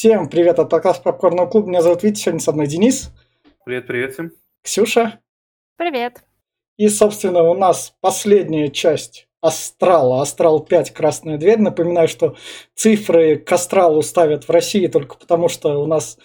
[0.00, 1.68] Всем привет от подкаста Попкорного клуба.
[1.68, 3.10] Меня зовут Витя, сегодня со мной Денис.
[3.66, 4.32] Привет, привет всем.
[4.62, 5.20] Ксюша.
[5.76, 6.24] Привет.
[6.78, 11.58] И, собственно, у нас последняя часть Астрала, Астрал 5, Красная дверь.
[11.58, 12.34] Напоминаю, что
[12.74, 16.16] цифры к Астралу ставят в России только потому, что у нас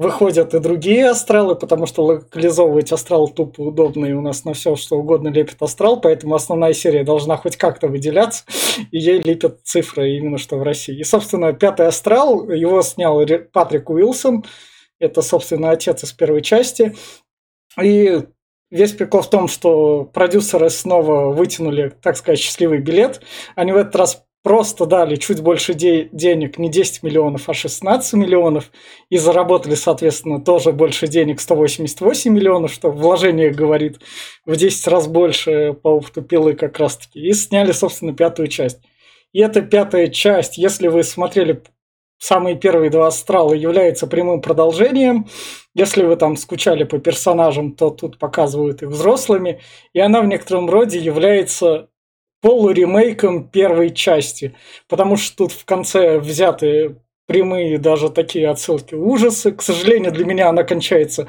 [0.00, 4.74] выходят и другие астралы, потому что локализовывать астрал тупо удобно, и у нас на все,
[4.74, 8.44] что угодно лепит астрал, поэтому основная серия должна хоть как-то выделяться,
[8.90, 10.98] и ей лепят цифры именно что в России.
[10.98, 13.20] И, собственно, пятый астрал, его снял
[13.52, 14.46] Патрик Уилсон,
[14.98, 16.96] это, собственно, отец из первой части,
[17.80, 18.22] и
[18.70, 23.20] Весь прикол в том, что продюсеры снова вытянули, так сказать, счастливый билет.
[23.56, 28.14] Они в этот раз просто дали чуть больше де- денег, не 10 миллионов, а 16
[28.14, 28.70] миллионов,
[29.10, 34.00] и заработали, соответственно, тоже больше денег, 188 миллионов, что вложение говорит
[34.46, 38.78] в 10 раз больше по опыту пилы как раз-таки, и сняли, собственно, пятую часть.
[39.32, 41.62] И эта пятая часть, если вы смотрели
[42.18, 45.28] самые первые два астрала, является прямым продолжением.
[45.74, 49.60] Если вы там скучали по персонажам, то тут показывают их взрослыми.
[49.94, 51.88] И она в некотором роде является
[52.40, 54.54] полуремейком первой части,
[54.88, 56.96] потому что тут в конце взяты
[57.26, 59.52] прямые даже такие отсылки ужасы.
[59.52, 61.28] К сожалению, для меня она кончается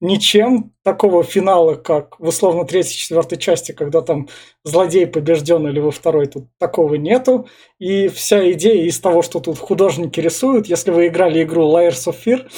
[0.00, 0.72] ничем.
[0.82, 4.28] Такого финала, как в условно третьей, четвертой части, когда там
[4.64, 7.48] злодей побежден или во второй, тут такого нету.
[7.78, 12.16] И вся идея из того, что тут художники рисуют, если вы играли игру Layers of
[12.24, 12.48] Fear,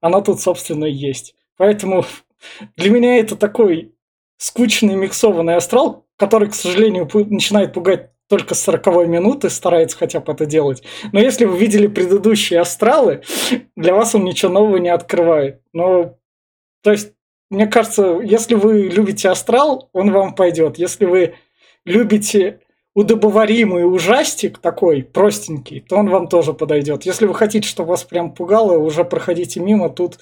[0.00, 1.34] она тут, собственно, есть.
[1.56, 2.04] Поэтому
[2.76, 3.92] для меня это такой
[4.38, 10.32] скучный миксованный астрал, который, к сожалению, начинает пугать только с 40 минуты, старается хотя бы
[10.32, 10.82] это делать.
[11.12, 13.22] Но если вы видели предыдущие астралы,
[13.76, 15.62] для вас он ничего нового не открывает.
[15.72, 16.16] Но,
[16.82, 17.12] то есть,
[17.50, 20.78] мне кажется, если вы любите астрал, он вам пойдет.
[20.78, 21.34] Если вы
[21.86, 22.60] любите
[22.94, 27.06] удобоваримый ужастик такой, простенький, то он вам тоже подойдет.
[27.06, 29.88] Если вы хотите, чтобы вас прям пугало, уже проходите мимо.
[29.88, 30.18] Тут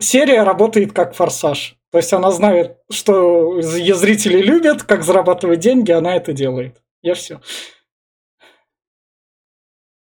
[0.00, 1.76] серия работает как форсаж.
[1.90, 6.82] То есть она знает, что ее зрители любят, как зарабатывать деньги, она это делает.
[7.02, 7.40] Я все.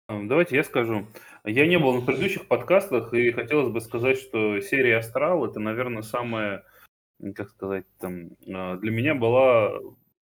[0.09, 1.07] Давайте я скажу.
[1.45, 6.03] Я не был на предыдущих подкастах, и хотелось бы сказать, что серия «Астрал»— это, наверное,
[6.03, 6.65] самая,
[7.35, 9.79] как сказать, там, а, для меня была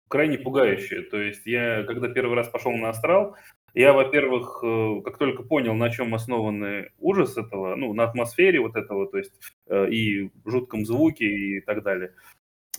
[0.09, 1.03] крайне пугающая.
[1.03, 3.37] То есть я, когда первый раз пошел на «Астрал»,
[3.75, 8.77] я, во-первых, э, как только понял, на чем основаны ужас этого, ну, на атмосфере вот
[8.77, 9.33] этого, то есть
[9.67, 12.13] э, и жутком звуке и так далее,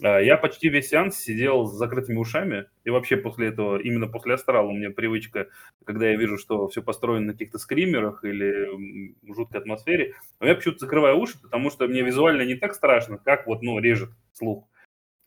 [0.01, 4.35] э, я почти весь сеанс сидел с закрытыми ушами, и вообще после этого, именно после
[4.35, 5.49] астрала у меня привычка,
[5.85, 8.67] когда я вижу, что все построено на каких-то скримерах или
[9.35, 13.47] жуткой атмосфере, но я почему-то закрываю уши, потому что мне визуально не так страшно, как
[13.47, 14.67] вот, ну, режет слух.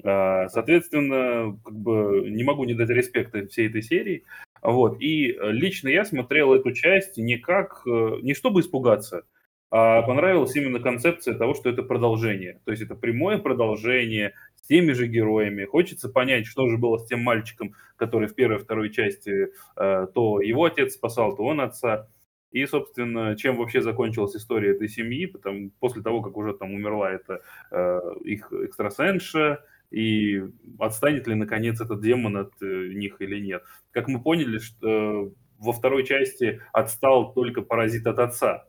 [0.01, 4.23] Соответственно, как бы не могу не дать респекта всей этой серии.
[4.61, 5.01] Вот.
[5.01, 9.23] И э, лично я смотрел эту часть не как, э, не чтобы испугаться,
[9.71, 12.59] а понравилась именно концепция того, что это продолжение.
[12.65, 15.65] То есть это прямое продолжение с теми же героями.
[15.65, 20.07] Хочется понять, что же было с тем мальчиком, который в первой и второй части э,
[20.13, 22.07] то его отец спасал, то он отца.
[22.51, 27.11] И, собственно, чем вообще закончилась история этой семьи, потому, после того, как уже там умерла
[27.11, 30.43] эта э, их экстрасенша, и
[30.77, 33.63] отстанет ли, наконец, этот демон от э, них или нет.
[33.91, 38.67] Как мы поняли, что э, во второй части отстал только паразит от отца,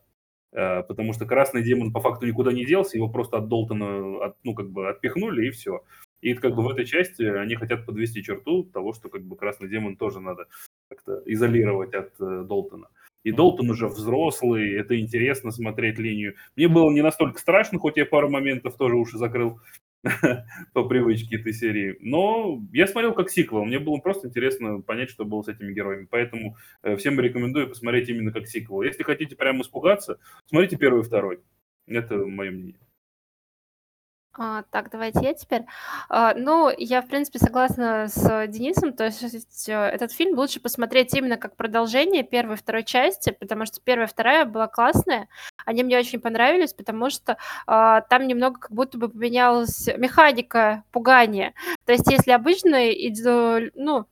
[0.53, 4.37] э, потому что красный демон по факту никуда не делся, его просто от Долтона, от,
[4.45, 5.85] ну, как бы отпихнули, и все.
[6.23, 9.69] И как бы в этой части они хотят подвести черту того, что как бы красный
[9.69, 10.47] демон тоже надо
[10.89, 12.89] как-то изолировать от Долтона.
[13.23, 16.35] И Долтон уже взрослый, это интересно смотреть линию.
[16.57, 19.61] Мне было не настолько страшно, хоть я пару моментов тоже уши закрыл,
[20.73, 21.97] по привычке этой серии.
[22.01, 26.07] Но я смотрел как сиквел, мне было просто интересно понять, что было с этими героями.
[26.11, 28.83] Поэтому э, всем рекомендую посмотреть именно как сиквел.
[28.83, 31.41] Если хотите прямо испугаться, смотрите первый и второй.
[31.87, 32.90] Это мое мнение.
[34.33, 35.65] А, так, давайте я теперь.
[36.09, 41.13] А, ну, я, в принципе, согласна с Денисом, то есть э, этот фильм лучше посмотреть
[41.15, 45.29] именно как продолжение первой и второй части, потому что первая и вторая была классная,
[45.67, 51.53] они мне очень понравились, потому что а, там немного как будто бы поменялась механика пугания.
[51.85, 52.79] То есть если обычно,
[53.75, 54.07] ну,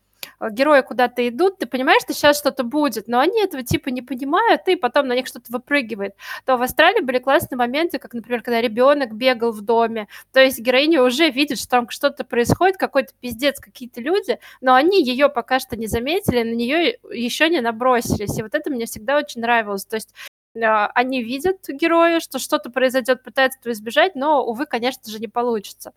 [0.50, 4.62] герои куда-то идут, ты понимаешь, что сейчас что-то будет, но они этого типа не понимают,
[4.68, 6.14] и потом на них что-то выпрыгивает.
[6.44, 10.58] То в Австралии были классные моменты, как, например, когда ребенок бегал в доме, то есть
[10.60, 15.60] героиня уже видит, что там что-то происходит, какой-то пиздец, какие-то люди, но они ее пока
[15.60, 19.84] что не заметили, на нее еще не набросились, и вот это мне всегда очень нравилось,
[19.84, 20.14] то есть
[20.56, 25.28] а, они видят героя, что что-то произойдет, пытаются этого избежать, но, увы, конечно же, не
[25.28, 25.92] получится.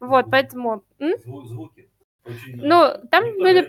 [0.00, 0.84] Вот, поэтому...
[1.24, 1.87] Звуки
[2.54, 3.68] Ну, там были...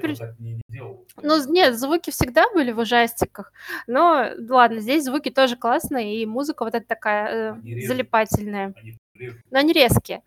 [1.21, 3.51] Ну, нет, звуки всегда были в ужастиках,
[3.87, 8.73] но ладно, здесь звуки тоже классные, и музыка вот эта такая э, залипательная.
[9.51, 10.23] Но они резкие.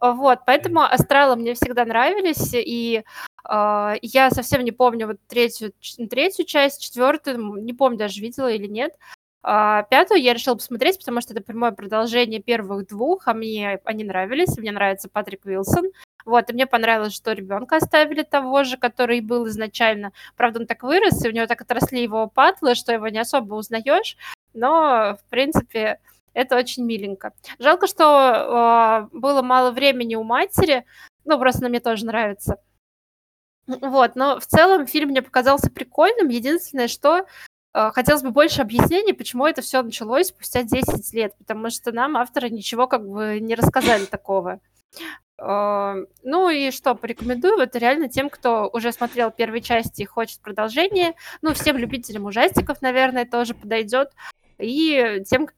[0.00, 3.02] Вот, поэтому астралы мне всегда нравились, и
[3.48, 5.72] э, я совсем не помню вот третью,
[6.08, 8.96] третью часть, четвертую, не помню даже видела или нет.
[9.42, 14.04] А пятую я решила посмотреть, потому что это прямое продолжение первых двух, а мне они
[14.04, 15.90] нравились, мне нравится Патрик Уилсон.
[16.26, 20.12] Вот, и мне понравилось, что ребенка оставили того же, который был изначально.
[20.36, 23.54] Правда, он так вырос, и у него так отросли его патлы, что его не особо
[23.54, 24.18] узнаешь.
[24.52, 25.98] Но, в принципе,
[26.34, 27.32] это очень миленько.
[27.58, 30.84] Жалко, что э, было мало времени у матери.
[31.24, 32.58] Ну, просто она мне тоже нравится.
[33.66, 36.28] Вот, но в целом фильм мне показался прикольным.
[36.28, 37.26] Единственное, что
[37.72, 42.50] хотелось бы больше объяснений, почему это все началось спустя 10 лет, потому что нам авторы
[42.50, 44.60] ничего как бы не рассказали такого.
[45.40, 50.40] Э, ну и что, порекомендую, это реально тем, кто уже смотрел первые части и хочет
[50.40, 51.14] продолжение.
[51.42, 54.10] Ну, всем любителям ужастиков, наверное, тоже подойдет
[54.58, 55.48] и тем,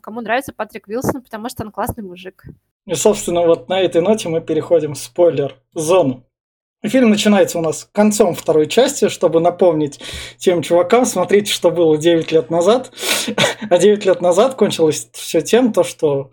[0.00, 2.44] кому нравится Патрик Вилсон, потому что он классный мужик.
[2.86, 6.24] И, собственно, вот на этой ноте мы переходим в спойлер-зону.
[6.84, 10.00] Фильм начинается у нас концом второй части, чтобы напомнить
[10.36, 12.92] тем чувакам, смотрите, что было 9 лет назад.
[13.70, 16.30] а 9 лет назад кончилось все тем, то, что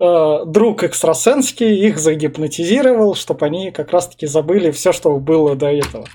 [0.00, 6.06] э, друг экстрасенский их загипнотизировал, чтобы они как раз-таки забыли все, что было до этого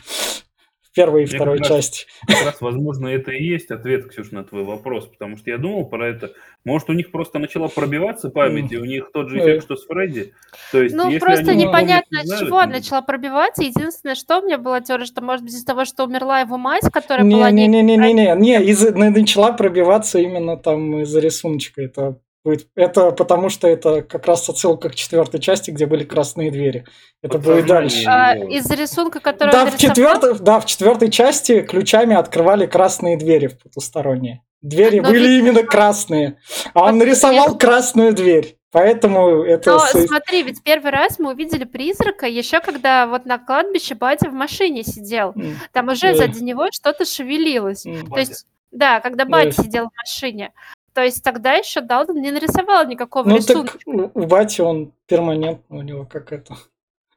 [0.93, 2.05] первой и Мне второй как части.
[2.27, 5.57] Раз, как раз, возможно, это и есть ответ, Ксюш, на твой вопрос, потому что я
[5.57, 6.31] думал про это.
[6.63, 9.85] Может, у них просто начала пробиваться память, и у них тот же эффект, что с
[9.85, 10.33] Фредди.
[10.71, 13.63] То есть, ну, просто они непонятно, от чего она начала пробиваться.
[13.63, 16.83] Единственное, что у меня была теория, что, может быть, из-за того, что умерла его мать,
[16.91, 17.51] которая не, была...
[17.51, 21.81] Не-не-не-не, не, не, из начала пробиваться именно там из-за рисуночка.
[21.81, 22.67] Это будет.
[22.75, 26.85] Это потому, что это как раз отсылка к четвертой части, где были красные двери.
[27.21, 28.03] Это вот будет дальше.
[28.05, 33.47] А, из рисунка, который да, в четвертой, да, в четвертой части ключами открывали красные двери
[33.47, 34.41] в потусторонние.
[34.61, 35.39] Двери Но были ведь...
[35.39, 36.37] именно красные.
[36.73, 37.57] А он нарисовал я...
[37.57, 38.57] красную дверь.
[38.71, 39.71] Поэтому это...
[39.71, 44.33] Но смотри, ведь первый раз мы увидели призрака еще когда вот на кладбище батя в
[44.33, 45.35] машине сидел.
[45.73, 46.15] Там уже yeah.
[46.15, 47.85] сзади него что-то шевелилось.
[47.85, 48.09] Mm.
[48.09, 49.63] То есть, да, когда батя yeah.
[49.63, 50.53] сидел в машине.
[50.93, 53.77] То есть тогда еще Далтон не нарисовал никакого ну, рисунка.
[53.77, 56.55] Так у Бати он перманентно, у него как это.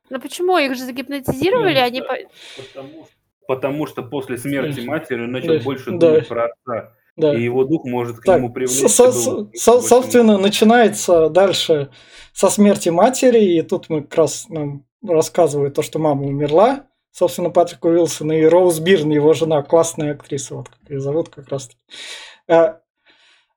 [0.09, 0.57] Ну почему?
[0.59, 2.03] Их же загипнотизировали, они...
[2.03, 3.09] Потому,
[3.47, 5.99] потому что после смерти матери он начал да, больше да.
[5.99, 6.93] думать про отца.
[7.17, 7.35] Да.
[7.35, 8.89] И его дух может к так, нему привлечься.
[8.89, 11.91] Со- со- со- собственно, начинается дальше
[12.35, 16.87] со смерти матери, и тут мы как раз нам рассказывают то, что мама умерла.
[17.11, 21.49] Собственно, Патрик Уилсон и Роуз Бирн, его жена, классная актриса, вот как ее зовут как
[21.49, 22.77] раз таки.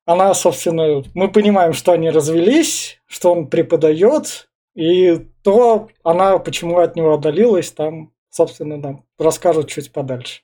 [0.09, 6.95] Она, собственно, мы понимаем, что они развелись, что он преподает, и то она почему от
[6.95, 10.41] него отдалилась, там, собственно, нам расскажут чуть подальше.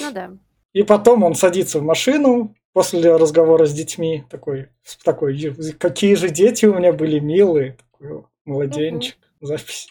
[0.00, 0.30] Ну да.
[0.72, 4.70] И потом он садится в машину после разговора с детьми, такой,
[5.04, 5.36] такой
[5.78, 9.48] какие же дети у меня были милые, такой младенчик, угу.
[9.48, 9.90] запись.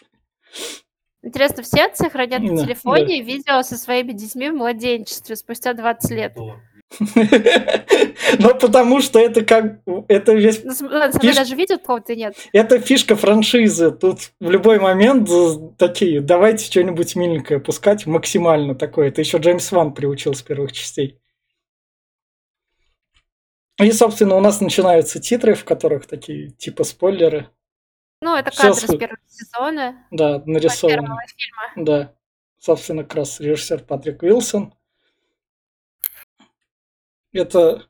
[1.22, 3.28] Интересно, все отцы хранят на телефоне да.
[3.28, 6.32] видео со своими детьми в младенчестве спустя 20 лет?
[6.34, 6.56] Да.
[8.38, 9.80] Ну, потому что это как...
[10.08, 10.62] Это весь...
[10.64, 10.72] Ну,
[11.20, 11.36] Фиш...
[11.36, 12.34] даже видят кого-то нет.
[12.52, 13.90] Это фишка франшизы.
[13.92, 15.28] Тут в любой момент
[15.78, 19.08] такие, давайте что-нибудь миленькое пускать, максимально такое.
[19.08, 21.20] Это еще Джеймс Ван приучил с первых частей.
[23.80, 27.50] И, собственно, у нас начинаются титры, в которых такие типа спойлеры.
[28.20, 30.06] Ну, это кадры Все с первого сезона.
[30.10, 31.16] Да, нарисованы.
[31.76, 32.14] Да.
[32.58, 34.74] Собственно, как раз режиссер Патрик Уилсон.
[37.34, 37.82] Это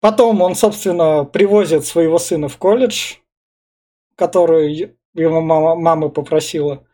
[0.00, 3.16] потом он, собственно, привозит своего сына в колледж,
[4.16, 6.84] который его мама, мама попросила.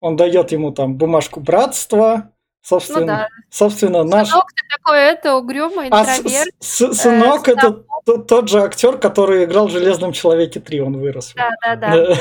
[0.00, 2.34] Он дает ему там бумажку братства,
[2.64, 3.28] Собственно, ну, да.
[3.50, 4.28] собственно наш...
[4.28, 6.24] Сынок такой, это угрюмый интроверт.
[6.26, 10.60] А с, с, сынок э, это тот, тот же актер, который играл в «Железном человеке
[10.60, 11.34] 3», он вырос.
[11.36, 12.16] Да, да, да.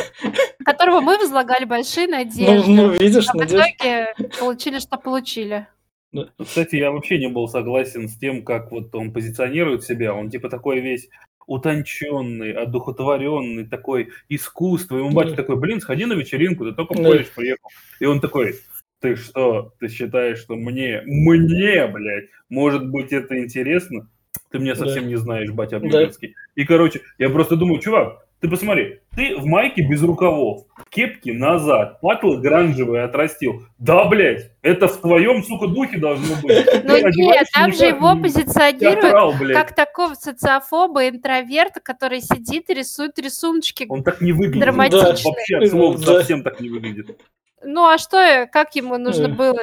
[0.65, 2.69] Которого мы возлагали большие надежды.
[2.69, 5.67] Ну, ну видишь, а в итоге получили, что получили.
[6.13, 10.13] Ну, кстати, я вообще не был согласен с тем, как вот он позиционирует себя.
[10.13, 11.09] Он типа такой весь
[11.47, 14.97] утонченный, одухотворенный, такой искусство.
[14.97, 17.69] И он батя такой, блин, сходи на вечеринку, ты только в колледж приехал.
[17.99, 18.55] И он такой,
[18.99, 24.07] ты что, ты считаешь, что мне, мне, блядь, может быть это интересно?
[24.51, 25.09] Ты меня совсем да.
[25.09, 26.29] не знаешь, батя Обнинский.
[26.29, 26.61] Да.
[26.61, 32.01] И, короче, я просто думаю, чувак, ты посмотри, ты в майке без рукавов, кепки назад,
[32.01, 33.63] патлы гранжевые отрастил.
[33.77, 36.67] Да, блядь, это в твоем, сука, духе должно быть.
[36.83, 43.85] Ну нет, там же его позиционируют как такого социофоба, интроверта, который сидит и рисует рисуночки
[43.87, 44.59] Он так не выглядит.
[44.59, 45.13] Драматичные.
[45.13, 47.17] Да, вообще от слов совсем так не выглядит.
[47.63, 49.29] Ну а что, как ему нужно Э.
[49.29, 49.59] было?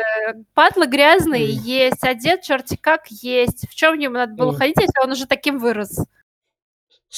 [0.55, 1.49] Патлы грязные Э.
[1.51, 3.69] есть, одет черти как есть.
[3.69, 4.57] В чем ему надо было Э.
[4.57, 5.99] ходить, если он уже таким вырос?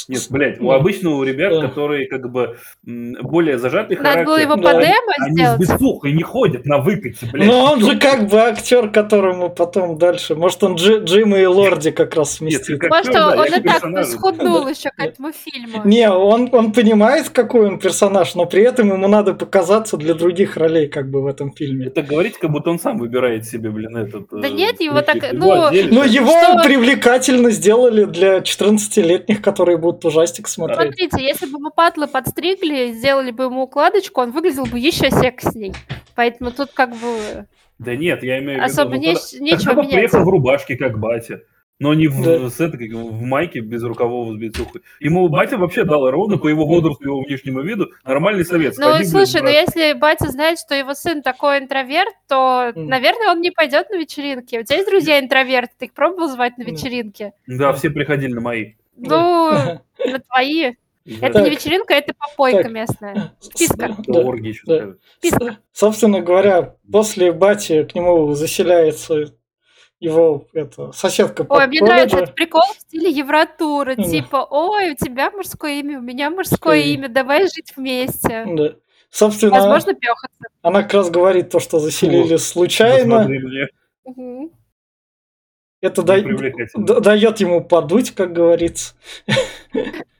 [0.08, 4.80] Нет, блядь, у обычного ребят, которые как бы более зажатый Надо было его по они,
[4.87, 5.61] демо они с сделать.
[5.61, 7.46] бицухой не ходят на выкате, блядь.
[7.46, 10.34] Но он же как бы актер, которому потом дальше.
[10.34, 12.80] Может, он Джи- Джима и Лорди как раз Нет, сместит.
[12.80, 15.82] как Может, актер, да, он и так схуднул еще к этому фильму.
[15.84, 20.56] Не, он, он понимает, какой он персонаж, но при этом ему надо показаться для других
[20.56, 21.88] ролей, как бы в этом фильме.
[21.88, 24.28] Это говорить, как будто он сам выбирает себе, блин, этот...
[24.30, 26.62] Да э, нет, его так, ну, его Что?
[26.64, 30.78] привлекательно сделали для 14-летних, которые будут ужастик смотреть.
[30.96, 35.74] Смотрите, если бы ему патлы подстригли, сделали бы ему укладочку, он выглядел бы еще сексней.
[36.14, 37.46] Поэтому тут как бы
[37.78, 38.72] Да нет, я имею в виду...
[38.72, 39.94] особо ну, не- тогда- нечего тогда бы менять.
[39.94, 41.40] приехал в рубашке, как батя.
[41.78, 42.48] Но не в, Да.
[42.48, 44.82] с этой, как в майке без рукавов с бицухой.
[45.00, 48.74] Ему батя вообще дал ровно по его возрасту, его внешнему виду нормальный совет.
[48.78, 49.54] Ну, Сходи, блин, слушай, ну брат.
[49.54, 52.86] если батя знает, что его сын такой интроверт, то, Мгм.
[52.86, 54.58] наверное, он не пойдет на вечеринки.
[54.58, 55.72] У тебя есть друзья интроверты?
[55.76, 56.72] Ты их пробовал звать на Мгм.
[56.74, 57.32] вечеринки?
[57.48, 58.74] Да, все приходили на мои.
[58.96, 59.52] Ну,
[60.04, 60.75] на твои.
[61.20, 61.44] Это Так.
[61.44, 62.72] не вечеринка, это попойка Так.
[62.72, 63.34] местная.
[63.40, 63.96] Списка.
[64.06, 64.22] Да.
[64.66, 64.94] Да.
[65.18, 65.58] Списка.
[65.72, 69.32] Собственно говоря, после бати к нему заселяется
[69.99, 73.94] его это, соседка по Ой, мне нравится этот прикол в стиле Евротура.
[73.94, 78.44] Типа, ой, у тебя мужское имя, у меня мужское имя, давай жить вместе.
[78.46, 78.75] Да.
[79.11, 80.46] Собственно, Возможно, пёхаться.
[80.62, 83.28] она как раз говорит то, что заселили Фу, случайно.
[84.04, 84.50] Мгм.
[85.82, 88.94] Это дает ему подуть, как говорится.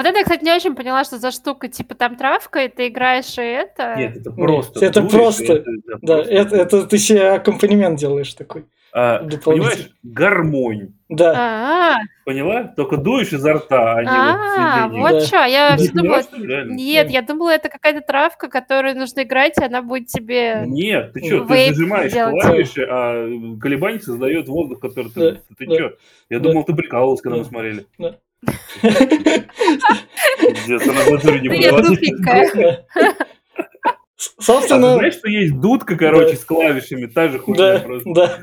[0.00, 1.68] Вот это я, кстати, не очень поняла, что за штука.
[1.68, 3.96] Типа там травка, и ты играешь и это.
[3.96, 4.82] Нет, это просто.
[4.82, 8.64] это дуешь, просто, и это- Да, просто- это, это ты себе аккомпанемент делаешь такой.
[8.94, 10.94] А, понимаешь, гармонь.
[11.10, 11.34] Да.
[11.36, 12.64] А, Поняла?
[12.64, 15.20] Только дуешь изо рта, а не а, вот Да.
[15.20, 17.12] что, я поняла, думала, нет, Да.
[17.12, 20.64] я думала, это какая-то травка, которую нужно играть, и она будет тебе...
[20.66, 22.42] Нет, ты что, ты Вейп зажимаешь делать.
[22.42, 23.28] клавиши, а
[23.60, 25.20] колебание создает воздух, который ты...
[25.20, 25.74] Да, Ты да.
[25.74, 25.92] что?
[26.30, 26.48] Я Да.
[26.48, 27.48] думал, ты прикалывался, когда мы Да.
[27.50, 27.86] смотрели.
[27.98, 28.16] Да.
[30.40, 31.82] Пиздец, она в натуре не Да я была.
[31.82, 32.86] тупенькая.
[34.16, 36.36] С- А ты Собственно, знаешь, что есть дудка, короче, Да.
[36.36, 37.06] с клавишами?
[37.06, 38.10] Та же хуйня да, просто.
[38.14, 38.38] да.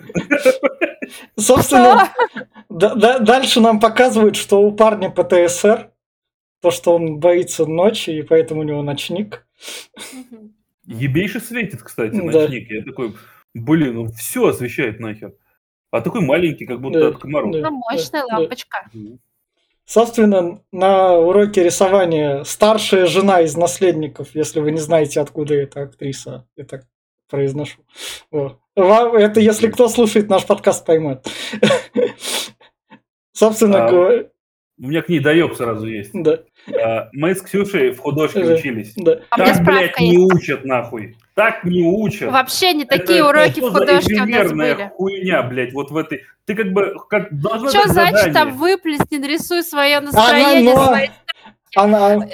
[1.38, 2.10] Собственно,
[2.70, 5.92] да- да- дальше нам показывают, что у парня ПТСР,
[6.62, 9.46] то, что он боится ночи, и поэтому у него ночник.
[10.86, 12.24] Ебейше светит, кстати, Да.
[12.24, 12.72] ночник.
[12.72, 13.14] Я такой,
[13.54, 15.34] блин, ну все освещает нахер.
[15.92, 17.52] А такой маленький, как будто Да, от комаров.
[17.52, 17.70] да.
[17.70, 18.40] Ну, мощная да.
[19.90, 26.46] Собственно, на уроке рисования старшая жена из наследников, если вы не знаете, откуда эта актриса,
[26.58, 26.82] я так
[27.30, 27.78] произношу.
[28.30, 28.60] Вот.
[28.76, 31.26] Вам- Это если кто слушает наш подкаст, поймет.
[33.32, 34.30] Собственно А, говоря,
[34.80, 36.12] У меня к ней доеб сразу есть.
[36.14, 36.40] да,
[36.84, 38.54] А, Мы с Ксюшей в художке Да.
[38.54, 38.94] учились.
[38.96, 39.22] да.
[39.32, 40.34] А Так, блядь, не есть.
[40.34, 41.18] учат нахуй.
[41.34, 42.32] Так не учат.
[42.32, 44.92] Вообще не Это такие уроки что в художке у нас были.
[44.96, 46.24] хуйня, блядь, вот в этой...
[46.46, 48.34] Ты как бы как должна Что значит задание.
[48.34, 51.08] там выплесни, нарисуй свое настроение, но- свои
[51.76, 52.28] Она,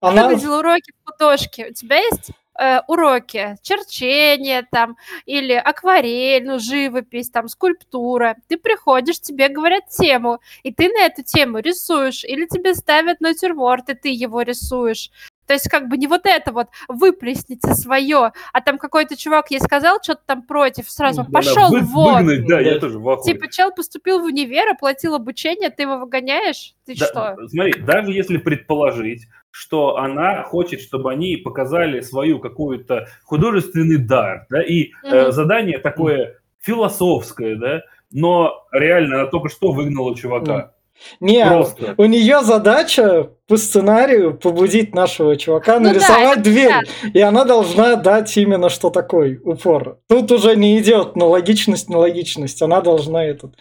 [0.00, 1.68] она, выглядел уроки в художке.
[1.70, 4.96] У тебя есть э, уроки черчения там
[5.26, 8.36] или акварель, ну, живопись, там, скульптура.
[8.48, 12.24] Ты приходишь, тебе говорят тему, и ты на эту тему рисуешь.
[12.24, 15.10] Или тебе ставят натюрморт, и ты его рисуешь.
[15.48, 19.60] То есть как бы не вот это вот выплесните свое, а там какой-то чувак ей
[19.60, 22.16] сказал что-то там против, сразу Да, да, пошел вы- вон.
[22.26, 22.60] выгнать, да, Да.
[22.60, 23.32] я тоже в ахуе.
[23.32, 26.74] Типа чел поступил в универ, оплатил обучение, ты его выгоняешь?
[26.84, 27.36] Ты Да, что?
[27.48, 34.62] Смотри, даже если предположить, что она хочет, чтобы они показали свою какую-то художественный дар, да,
[34.62, 35.32] и э, Мгм.
[35.32, 37.80] задание такое философское, да,
[38.12, 40.72] но реально она только что выгнала чувака.
[41.20, 41.94] Не, Просто.
[41.96, 46.90] у нее задача по сценарию побудить нашего чувака Ну да, нарисовать это дверь, понятно.
[47.14, 49.98] и она должна дать именно что такой упор.
[50.08, 53.54] Тут уже не идет на логичность, на логичность, она должна этот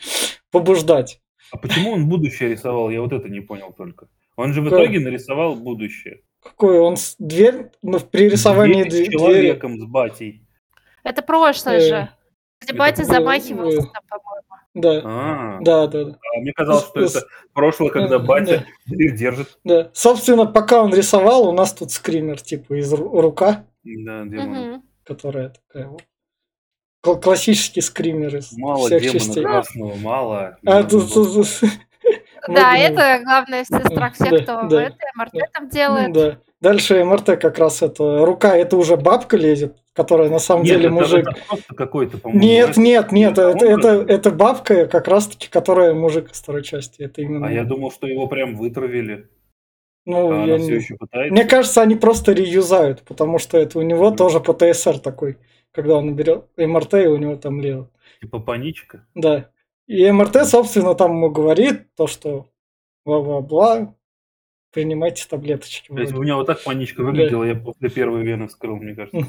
[0.52, 1.20] побуждать.
[1.52, 2.90] А почему он будущее рисовал?
[2.90, 4.08] Я вот это не понял только.
[4.36, 4.74] Он же в Как?
[4.82, 6.22] итоге нарисовал будущее.
[6.44, 9.18] Какой он дверь, ну, при рисовании Дверь с дve- двери.
[9.18, 10.42] человеком, с батей.
[11.04, 12.10] Это прошлое Э, же.
[12.62, 14.47] Где батя замахивался там, по-моему.
[14.80, 16.12] Да, А, да, да, да.
[16.36, 17.22] а мне казалось, что это
[17.54, 19.58] прошлое, когда батя дверь держит.
[19.64, 19.90] Да.
[19.94, 24.84] Собственно, пока он рисовал, у нас тут скример, типа, из ру- рука, Да, демон.
[25.04, 26.04] Которая такая вот.
[27.02, 29.44] Кл- Классический скример из Мало всех демона частей.
[29.44, 30.58] красного, мало.
[30.66, 31.70] А, тут- тут- тут-
[32.48, 34.84] Да, это главная сестра всех, Да, кто в да.
[34.84, 36.14] это МРТ там делает.
[36.14, 36.38] Да.
[36.60, 40.86] Дальше МРТ как раз это рука, это уже бабка лезет, которая на самом Нет, деле
[40.88, 41.28] это- мужик.
[41.28, 42.44] это просто какой-то, по-моему.
[42.44, 47.04] Нет, нет, нет, это, это, это бабка как раз-таки, которая мужик из второй части.
[47.04, 47.48] Это именно.
[47.48, 49.30] А я думал, что его прям вытравили.
[50.06, 51.32] Ну, а я она все не- еще пытается.
[51.34, 54.16] Мне кажется, они просто реюзают, потому что это у него Мгм.
[54.18, 55.38] тоже ПТСР такой,
[55.72, 57.92] когда он берет МРТ, и у него там лево.
[58.22, 59.06] Типа паничка.
[59.14, 59.50] Да.
[59.86, 62.48] И МРТ, собственно, там ему говорит то, что
[63.06, 63.94] бла-бла-бла,
[64.82, 65.88] принимайте таблеточки.
[65.88, 69.26] То есть у меня вот так паничка выглядела, я после первой вены вскрыл, мне кажется.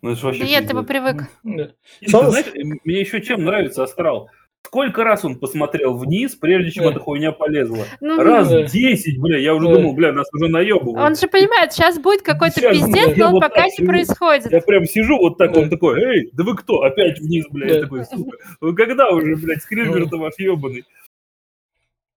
[0.00, 1.28] Ну это вообще Да нет, ты бы привык.
[1.44, 1.72] Да.
[2.00, 4.30] И, ты Сам- знаешь, мне еще чем нравится астрал.
[4.64, 6.90] Сколько раз он посмотрел вниз, прежде чем Да.
[6.92, 7.84] эта хуйня полезла?
[8.00, 8.62] Ну, Раз Да.
[8.62, 9.74] 10, бля, я уже Да.
[9.74, 11.06] думал, бля, нас уже наебывают.
[11.06, 13.86] Он же понимает, сейчас будет какой-то Сейчас, пиздец, но он вот пока не сижу.
[13.86, 14.50] происходит.
[14.52, 15.60] Я прям сижу вот так, Да.
[15.60, 16.80] он такой, эй, да вы кто?
[16.82, 17.74] Опять вниз, бля.
[17.74, 20.84] Я такой, сука, вы когда уже, блядь, скример-то ваш ебаный?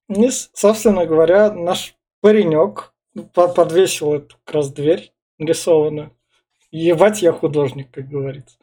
[0.09, 1.95] С- собственно говоря, наш
[2.25, 2.91] паренек
[3.33, 6.11] по- подвесил эту как раз дверь нарисованную.
[6.71, 8.57] Ебать я художник, как говорится.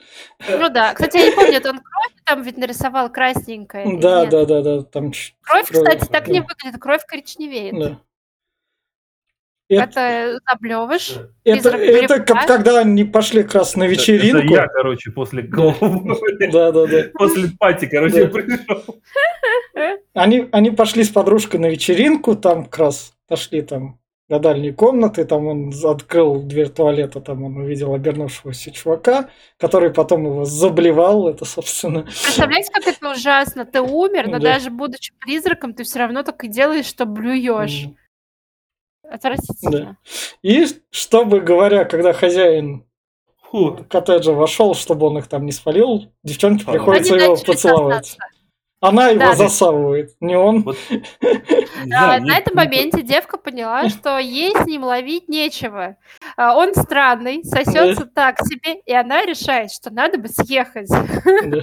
[0.51, 0.93] Ну да.
[0.95, 3.85] Кстати, я не помню, это он кровь там ведь нарисовал красненькая.
[3.85, 4.83] или Да, да, да, да.
[4.83, 6.47] Там Кровь, кровь, кстати, так не да.
[6.49, 7.79] выглядит, кровь коричневеет.
[7.79, 8.01] да.
[9.69, 11.17] Это, Это заблевыш.
[11.45, 14.53] это, это как- когда они пошли как раз на Это вечеринку.
[14.53, 15.43] я, короче, после
[16.53, 17.05] Да, да, да.
[17.15, 19.01] после пати, короче, пришел.
[20.15, 23.99] Они, они пошли с подружкой на вечеринку, там как раз пошли там
[24.29, 30.27] до дальней комнаты, там он открыл дверь туалета, там он увидел обернувшегося чувака, который потом
[30.27, 32.03] его заблевал, это, собственно.
[32.03, 33.65] Представляете, как это ужасно?
[33.65, 34.53] Ты умер, но Да.
[34.53, 37.87] даже будучи призраком, ты все равно так и делаешь, что блюешь.
[39.11, 39.97] Отвратительно.
[40.43, 42.85] И чтобы, говоря, когда хозяин
[43.51, 43.79] Фу.
[43.89, 46.73] коттеджа вошел, чтобы он их там не спалил, девчонке Ага.
[46.73, 48.19] приходится его поцеловать.
[48.83, 49.35] Она его Да.
[49.37, 50.63] засовывает, не он.
[50.63, 50.99] Вот, не
[51.87, 55.97] Да, знаю, А, на этом моменте девка поняла, что ей с ним ловить нечего.
[56.37, 60.89] А, Он странный, сосется так себе, и она решает, что надо бы съехать.
[61.45, 61.61] Да.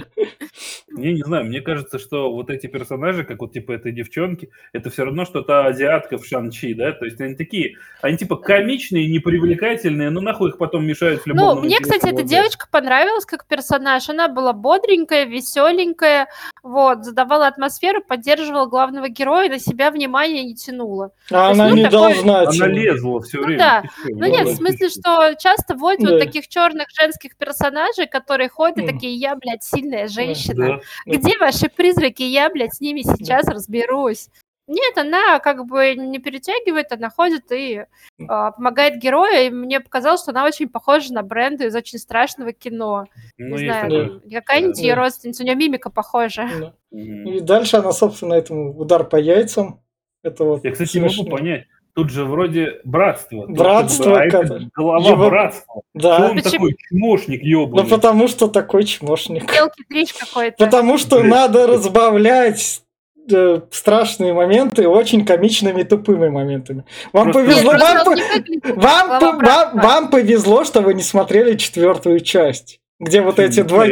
[0.88, 4.90] Не, не знаю, мне кажется, что вот эти персонажи, как вот типа этой девчонки, это
[4.90, 6.92] все равно что та азиатка в Шанчи, да?
[6.92, 11.56] То есть они такие, они типа комичные, непривлекательные, но нахуй их потом мешают в любом
[11.56, 14.08] Ну, мне, кстати, эта девочка понравилась как персонаж.
[14.08, 16.28] Она была бодренькая, веселенькая,
[16.62, 21.12] вот, задавала атмосферу, поддерживала главного героя, на себя внимание не тянула.
[21.30, 23.58] А есть, она ну, не такой- должна Она лезла все Ну время.
[23.58, 23.82] да.
[23.82, 26.24] чё, Ну нет, в смысле, что часто вводят вот Да.
[26.24, 28.92] таких черных женских персонажей, которые ходят и Мгм.
[28.94, 30.80] такие, я, блядь, сильная женщина.
[31.06, 31.12] Да.
[31.12, 32.22] Где ваши призраки?
[32.22, 34.28] Я, блядь, с ними сейчас разберусь.
[34.72, 37.86] Нет, она как бы не перетягивает, она ходит и
[38.28, 39.46] а, помогает герою.
[39.46, 43.06] И мне показалось, что она очень похожа на бренду из очень страшного кино.
[43.36, 44.08] Ну, не знаю, такое.
[44.20, 44.82] там, какая-нибудь Да.
[44.82, 46.48] ее родственница, у нее мимика похожа.
[46.60, 46.72] Да.
[46.92, 47.26] Мгм.
[47.28, 49.80] И дальше она, собственно, этому удар по яйцам.
[50.22, 51.36] Это вот Я, кстати, не могу смешно.
[51.36, 51.64] понять.
[51.92, 53.48] Тут же вроде братство.
[53.48, 55.82] Тут Братство, как бы, а это как- голова его- братства.
[55.94, 56.14] Да.
[56.18, 56.52] Что он Почему?
[56.68, 57.90] такой чмошник Ну, ебаный?
[57.90, 59.52] потому что такой чмошник.
[59.52, 60.64] Мелкий дрищ какой-то.
[60.64, 61.30] Потому что Блин.
[61.30, 62.82] надо разбавлять
[63.30, 66.84] э, страшные моменты очень комичными тупыми моментами.
[67.12, 71.02] Вам Просто- повезло, Нет, вам, по- вам, глава по- вам, вам повезло, что вы не
[71.02, 73.86] смотрели четвертую часть, где вот эти два,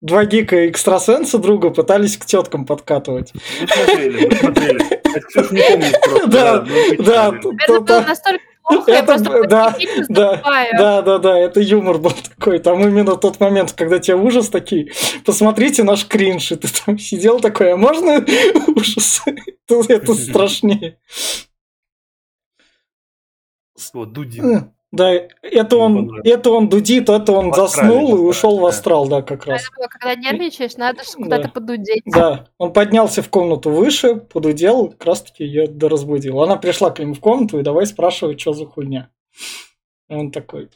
[0.00, 3.32] два гика экстрасенса друга пытались к теткам подкатывать.
[3.60, 4.84] Мы смотрели, мы смотрели.
[4.92, 6.28] Это Ксюша не помнит просто.
[6.30, 6.66] Да,
[6.98, 9.76] Да, Это было т- настолько плохо, я Это просто б- после да,
[10.08, 10.42] да.
[10.78, 12.58] Да, да, да, это юмор был такой.
[12.58, 14.90] Там именно тот момент, когда тебе ужас такие.
[15.24, 18.24] Посмотрите наш кринж, и ты там сидел такой, а можно
[18.76, 19.22] ужас?
[19.26, 20.98] Это- Это страшнее.
[23.92, 24.72] Вот, Дудин.
[24.92, 29.06] Да, это он, это он дудит, это он В астрале, заснул и ушел в астрал,
[29.06, 29.68] да, как раз.
[29.68, 31.22] Когда нервничаешь, надо ж Да.
[31.24, 32.02] куда-то подудеть.
[32.06, 36.42] Да, он поднялся в комнату выше, подудел, как раз таки ее доразбудил.
[36.42, 39.10] Она пришла к нему в комнату и давай спрашивать, что за хуйня.
[40.08, 40.70] И он такой,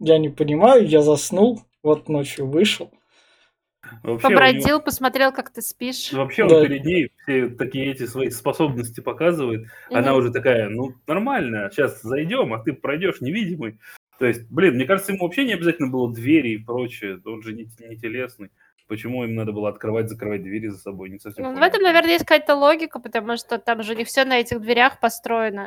[0.00, 2.90] я не понимаю, я заснул, вот ночью вышел.
[4.02, 6.12] Вообще, у него- Побродил, посмотрел, как ты спишь.
[6.12, 6.56] Вообще Да.
[6.56, 9.66] он перед ней все такие эти свои способности показывает.
[9.90, 10.18] Она Мгм.
[10.20, 13.78] уже такая, ну, нормально, сейчас зайдем, а ты пройдешь невидимый.
[14.18, 17.20] То есть, блин, мне кажется, ему вообще не обязательно было двери и прочее.
[17.24, 18.50] Он же не, не телесный.
[18.86, 21.08] Почему им надо было открывать, закрывать двери за собой?
[21.08, 24.24] Не совсем Ну, в этом, наверное, есть какая-то логика, потому что там же не все
[24.26, 25.66] на этих дверях построено.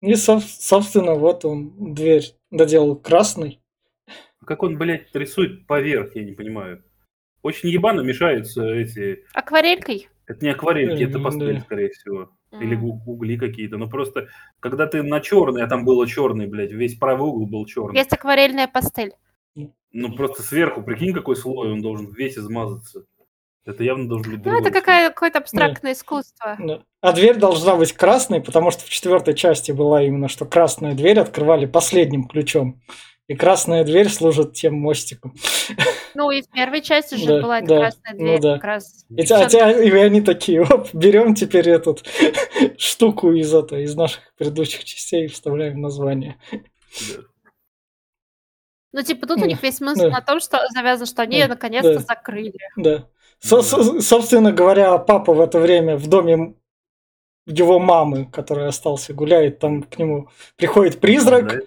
[0.00, 3.60] И, соб- собственно, вот он дверь доделал красный.
[4.44, 6.82] Как он, блядь, рисует поверх, я не понимаю.
[7.42, 9.24] Очень ебано мешаются эти...
[9.34, 10.08] Акварелькой?
[10.26, 11.60] Это не акварельки, это Мгм, пастель, да.
[11.60, 12.30] скорее всего.
[12.52, 13.76] Или угли какие-то.
[13.76, 14.28] Ну просто,
[14.60, 17.98] когда ты на черный, а там было черный, блядь, весь правый угол был черный.
[17.98, 19.12] Есть акварельная пастель.
[19.92, 23.04] Ну просто сверху, прикинь, какой слой, он должен весь измазаться.
[23.64, 26.56] Это явно должен быть Ну, это какая, какое-то абстрактное искусство.
[26.58, 26.82] Да.
[27.00, 31.18] А дверь должна быть красной, потому что в четвертой части была именно, что красную дверь
[31.18, 32.82] открывали последним ключом.
[33.26, 35.34] И красная дверь служит тем мостиком.
[36.14, 38.54] Ну, и в первой части же Да, была эта да, красная ну дверь да.
[38.56, 39.06] как раз.
[39.08, 41.96] И, те- а те- и они такие, оп, берем теперь эту
[42.78, 46.36] штуку из этого, из наших предыдущих частей и вставляем название.
[48.92, 50.10] Ну, типа, тут у Да, них весь смысл да.
[50.10, 52.00] на том, что завязано, что они Да, наконец-то да.
[52.00, 52.54] закрыли.
[52.76, 53.08] Да.
[53.40, 56.54] Со- со- собственно говоря, папа в это время в доме
[57.46, 61.62] его мамы, который остался, гуляет, там к нему приходит призрак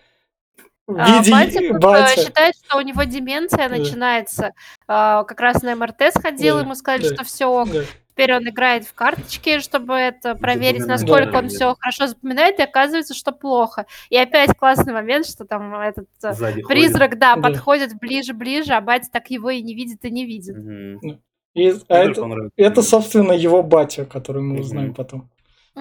[0.87, 2.21] А, виде батя э, батя.
[2.21, 3.75] считает, что у него деменция Да.
[3.75, 4.51] начинается.
[4.87, 7.13] А, как раз на МРТ сходил, Да, ему сказали, да.
[7.15, 7.79] что все Да.
[8.11, 11.49] Теперь он играет в карточки, чтобы это проверить, насколько да, он да.
[11.49, 13.85] все хорошо запоминает, и оказывается, что плохо.
[14.09, 16.67] И опять классный момент, что там этот э, Сзади ходит.
[16.67, 17.41] призрак, да, Да.
[17.43, 20.55] подходит ближе-ближе, а батя так его и не видит, и не видит.
[20.57, 21.21] Мгм.
[21.53, 25.29] И, а это, это, собственно, его батя, который мы узнаем потом.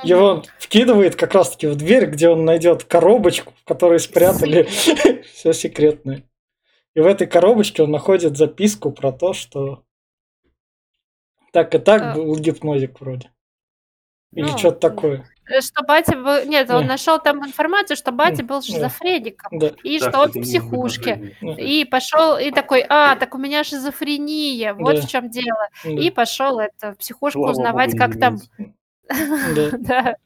[0.03, 4.63] Его вкидывает как раз-таки в дверь, где он найдет коробочку, в которой спрятали
[5.35, 6.23] все секретное.
[6.95, 9.83] И в этой коробочке он находит записку про то, что
[11.53, 12.15] так и так А.
[12.15, 13.31] был гипнозик вроде.
[14.33, 15.25] Или Ну, что-то такое.
[15.49, 16.45] Э, Что батя был...
[16.45, 16.89] Нет, он Да.
[16.89, 18.45] нашел там информацию, что батя Да.
[18.45, 19.59] был шизофреником.
[19.59, 19.73] Да.
[19.85, 21.37] И Так, что он в психушке.
[21.41, 25.03] И пошел, и такой, а, так у меня шизофрения, вот Да.
[25.03, 25.69] в чем дело.
[25.85, 25.91] Да.
[25.91, 28.39] И пошел это в психушку Слава узнавать, богу, как там.
[28.59, 28.65] Да.
[29.79, 30.17] Да.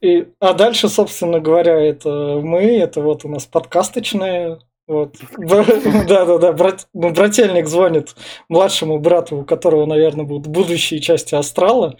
[0.00, 4.60] И, а дальше, собственно говоря, это мы, это вот у нас подкасточная.
[4.86, 5.16] Вот.
[5.38, 8.14] Да-да-да, брат, ну, брательник звонит
[8.48, 11.96] младшему брату, у которого, наверное, будут будущие части Астрала,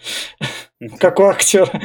[0.99, 1.81] как у актера,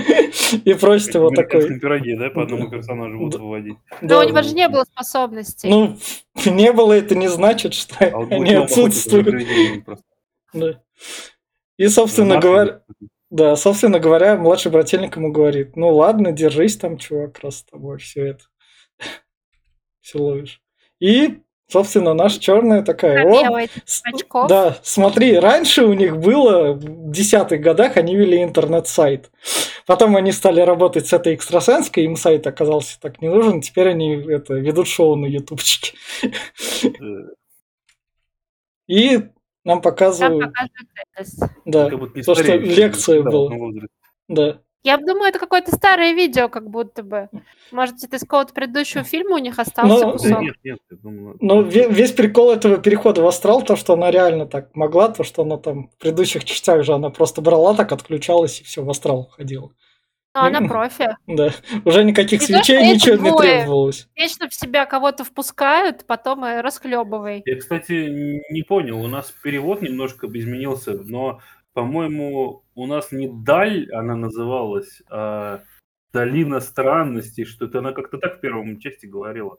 [0.65, 1.81] и просит его такой...
[1.81, 3.79] пироге, да, по одному персонажу будут выводить.
[4.03, 5.69] Да, у него же не было способностей.
[5.69, 5.97] Ну,
[6.45, 9.47] не было, это не значит, что А они отсутствуют.
[11.79, 12.83] И, собственно говоря,
[13.31, 17.99] да, собственно говоря, младший брательник ему говорит, ну ладно, держись там, чувак, раз с тобой
[17.99, 18.45] все это.
[20.01, 20.61] Все ловишь.
[20.99, 24.49] И, собственно, наша черная такая, о, с- очков.
[24.49, 29.31] да, смотри, раньше у них было, в десятых годах они вели интернет-сайт.
[29.87, 34.15] Потом они стали работать с этой экстрасенской, им сайт оказался так не нужен, теперь они
[34.15, 35.97] это, ведут шоу на ютубчике.
[36.85, 36.89] Э,
[38.89, 39.23] И
[39.65, 41.41] нам показывают, показывают реальность.
[41.65, 43.53] да, Как будто не то, что лекция была,
[44.29, 44.61] да.
[44.83, 47.29] Я думаю, это какое-то старое видео, как будто бы.
[47.71, 50.41] Может, это из какого-то предыдущего фильма у них остался Ну, Да кусок.
[50.41, 51.37] Нет, нет, я думаю...
[51.41, 55.23] Но ве- весь прикол этого перехода в астрал, то, что она реально так могла, то,
[55.23, 58.89] что она там в предыдущих частях же она просто брала, так отключалась и все, в
[58.89, 59.71] астрал уходила.
[60.35, 61.17] Но она профи.
[61.27, 61.51] Да,
[61.85, 64.09] уже никаких свечей, ничего не требовалось.
[64.15, 67.43] Вечно в себя кого-то впускают, потом и расхлебывай.
[67.45, 71.41] Я, кстати, не понял, у нас перевод немножко изменился, но,
[71.73, 75.63] по-моему, у нас не «Даль» она называлась, а
[76.13, 79.59] «Долина странностей», что-то она как-то так в первом части говорила.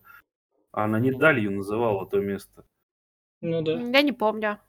[0.71, 2.63] Она не «Даль» ее называла, то место.
[3.41, 3.73] Ну да.
[3.73, 4.59] Я не помню.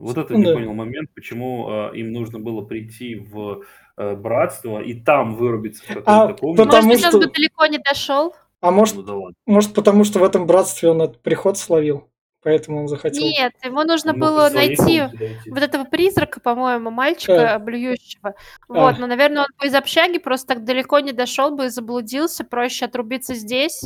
[0.00, 0.54] Вот это не Да.
[0.54, 3.62] понял момент, почему а, им нужно было прийти в
[3.96, 6.64] а, братство и там вырубиться в какой-то А, комнате.
[6.64, 8.34] Потому Может что- он бы далеко не дошел?
[8.62, 9.34] А может, Ну да ладно.
[9.46, 12.10] может потому что в этом братстве он этот приход словил,
[12.42, 13.22] поэтому он захотел.
[13.22, 15.02] Нет, ему нужно мог было найти
[15.50, 18.34] вот этого призрака, по-моему, мальчика блюющего.
[18.68, 18.98] Вот, А.
[18.98, 22.44] но, наверное, он бы из общаги просто так далеко не дошел бы и заблудился.
[22.44, 23.82] Проще отрубиться здесь,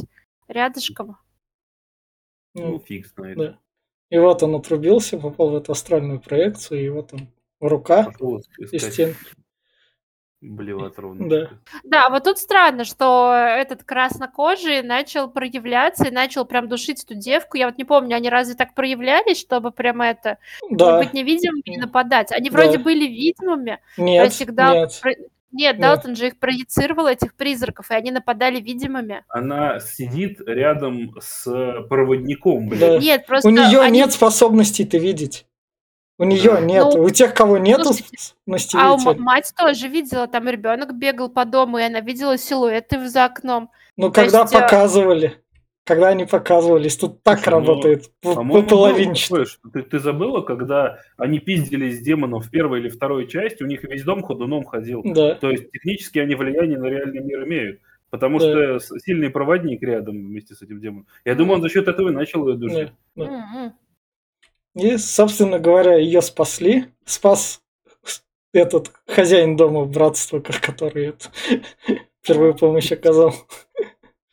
[0.49, 1.17] рядышком.
[2.55, 3.37] Ну, Ну, фиг знает.
[3.39, 3.59] да.
[4.11, 7.29] И вот он отрубился, попал в эту астральную проекцию, и вот он
[7.61, 9.15] рука Пошел и искать стен.
[10.41, 11.29] блевотровничка.
[11.29, 11.81] Да.
[11.85, 17.57] Да, вот тут странно, что этот краснокожий начал проявляться и начал прям душить эту девку.
[17.57, 20.39] Я вот не помню, они разве так проявлялись, чтобы прям это
[20.71, 20.99] Да.
[20.99, 22.31] быть невидимыми и нападать?
[22.31, 22.59] Они Да.
[22.59, 25.01] вроде были видимыми, Нет, всегда нет.
[25.55, 25.79] Нет.
[25.81, 29.25] Далтон же их проецировал, этих призраков, и они нападали видимыми.
[29.29, 31.45] Она сидит рядом с
[31.89, 32.77] проводником, Да.
[32.77, 33.03] блядь.
[33.03, 35.47] Нет, просто У нее они- нет способностей-то видеть.
[36.19, 36.61] У нее Да.
[36.61, 36.85] нет.
[36.95, 41.29] Ну, у тех, кого нету способностей А у видеть, мать тоже видела, там ребенок бегал
[41.29, 43.71] по дому, и она видела силуэты за окном.
[43.97, 45.44] Ну, когда есть, э, показывали,
[45.85, 49.45] когда они показывались, тут так Слушай, ну, работает, по половинчато.
[49.47, 53.67] что Ты, ты забыла, когда они пиздились с демоном в первой или второй части, у
[53.67, 55.03] них весь дом ходуном ходил.
[55.05, 57.81] Да, То есть технически они влияние на реальный мир имеют.
[58.11, 58.79] Потому Да.
[58.81, 61.07] что сильный проводник рядом вместе с этим демоном.
[61.25, 62.93] Я думаю, он за счет этого и начал ее душить.
[63.17, 63.75] да, да.
[64.77, 66.87] И, собственно говоря, ее спасли.
[67.05, 67.61] Спас
[68.53, 71.29] этот хозяин дома братства, ко- который это,
[72.27, 73.35] первую помощь оказал.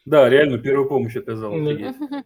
[0.06, 1.54] Да, реально первую помощь оказал.
[1.62, 2.24] Да.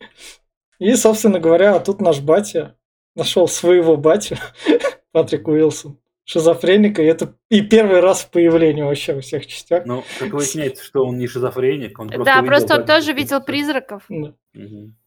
[0.79, 2.77] И, собственно говоря, а тут наш батя
[3.15, 4.37] нашел своего батю,
[5.11, 5.97] Патрик Уилсон.
[6.25, 9.85] шизофреника, и это и первый раз в появлении вообще во всех частях.
[9.85, 14.03] Ну, как выясняется, что он не шизофреник, он просто Да, просто он тоже видел призраков.
[14.09, 14.33] Да.
[14.53, 14.97] Мгм.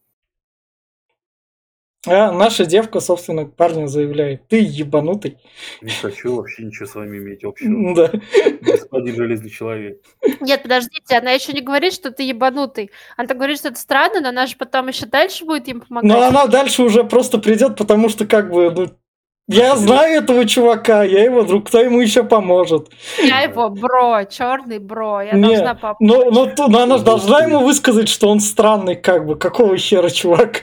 [2.07, 5.37] А наша девка, собственно, к парню заявляет, ты ебанутый.
[5.81, 7.93] Не хочу вообще ничего с вами иметь общего.
[7.95, 8.11] Да.
[8.61, 10.01] Господин Железный Человек.
[10.39, 12.91] Нет, подождите, она еще не говорит, что ты ебанутый.
[13.17, 16.09] Она говорит, что это странно, но она же потом еще дальше будет им помогать.
[16.09, 18.87] Но она дальше уже просто придет, потому что как бы, ну,
[19.49, 22.89] я знаю этого чувака, я его друг, кто ему еще поможет.
[23.17, 25.97] Я его бро, черный бро, я Не, должна помочь.
[25.99, 30.09] Но, но, но она же должна ему высказать, что он странный, как бы, какого хера,
[30.09, 30.61] чувак.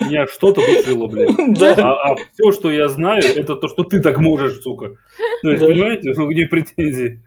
[0.00, 1.30] Меня что-то душило, блядь.
[1.58, 1.92] Да.
[1.92, 4.96] А, все, что я знаю, это то, что ты так можешь, сука.
[5.42, 5.68] То есть, Да.
[5.68, 7.22] понимаете, ну где претензии?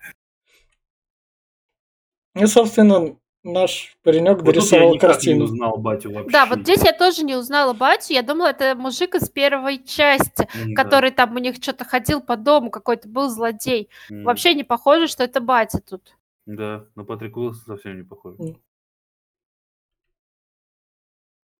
[2.36, 5.44] И, собственно, наш паренек Вот тут я дорисовал никак не картину.
[5.46, 6.32] узнал батю вообще.
[6.32, 8.14] Да, вот здесь я тоже не узнала батю.
[8.14, 10.84] Я думала, это мужик из первой части, да.
[10.84, 13.90] который там у них что-то ходил по дому, какой-то был злодей.
[14.10, 16.16] М, Вообще не похоже, что это батя тут.
[16.46, 18.36] Да, на Патрик Уилсон совсем не похож.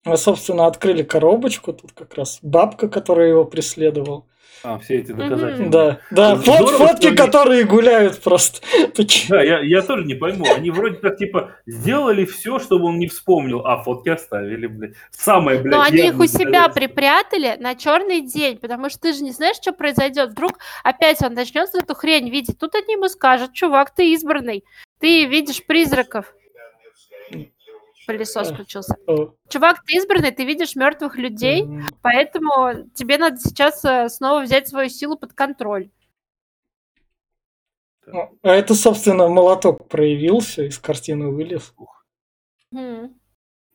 [0.06, 4.26] А, собственно, открыли коробочку, тут как раз бабка, которая его преследовала.
[4.66, 5.70] А, все эти доказательства.
[5.70, 8.62] Да, да, Здорово, фот- фотки, они- которые гуляют просто.
[9.30, 10.46] Да, я, я тоже не пойму.
[10.54, 14.94] Они вроде как, типа, сделали все, чтобы он не вспомнил, а фотки оставили, блядь.
[15.12, 19.24] Самое, блядь, Но они их у себя припрятали на черный день, потому что ты же
[19.24, 20.32] не знаешь, что произойдет.
[20.32, 22.58] Вдруг опять он начнет эту хрень видеть.
[22.58, 24.64] Тут они ему скажут, чувак, ты избранный,
[25.00, 26.34] ты видишь призраков.
[28.06, 28.98] Пылесос включился.
[29.50, 31.66] Чувак, ты избранный, ты видишь мертвых людей,
[32.02, 35.90] поэтому тебе надо сейчас э, снова взять свою силу под контроль.
[38.06, 41.74] А это, собственно, молоток проявился, из картины вылез.
[42.74, 43.18] М.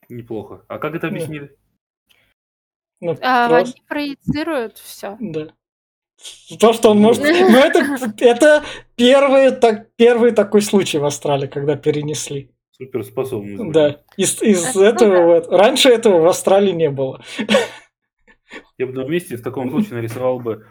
[0.09, 0.65] Неплохо.
[0.69, 1.57] А как это объяснили?
[3.01, 5.17] Ну, А, просто- Они проецируют все.
[5.21, 5.49] Да.
[6.59, 7.23] То, что он может...
[7.23, 8.65] Ну, это, это
[8.97, 12.51] первый, так, первый такой случай в Австралии, когда перенесли.
[12.81, 13.73] Суперспособность.
[13.73, 14.01] Да.
[14.17, 15.23] Из, из Это этого...
[15.27, 17.23] вот- Раньше этого в Австралии не было.
[18.79, 20.65] Я бы на месте в таком случае нарисовал бы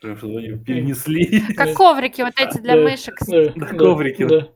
[0.00, 1.40] потому что они перенесли.
[1.54, 2.82] Как коврики вот эти для Да.
[2.82, 3.14] мышек.
[3.26, 4.24] Да, Да, да, коврики.
[4.24, 4.48] да.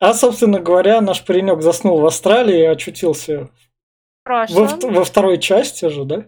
[0.00, 3.50] А, собственно говоря, наш паренек заснул в Австралии и очутился
[4.24, 6.26] В во, во второй части же, да?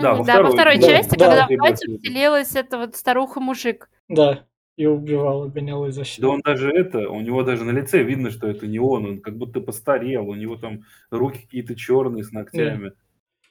[0.00, 1.24] Да, во да, во второй, второй да, части, да.
[1.26, 3.88] когда в Где батю вселилась эта вот старуха-мужик.
[4.08, 4.46] Да.
[4.78, 6.22] И убивал, и гонял из защиты.
[6.22, 9.20] Да он даже это, у него даже на лице видно, что это не он, он
[9.20, 12.92] как будто постарел, у него там руки какие-то черные с ногтями,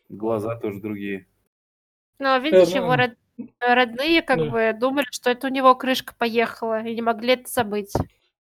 [0.08, 1.28] глаза тоже другие.
[2.18, 2.78] Но, видишь, да.
[2.78, 3.18] его род-
[3.60, 4.46] родные как Да.
[4.46, 7.92] бы думали, что это у него крышка поехала, и не могли это забыть.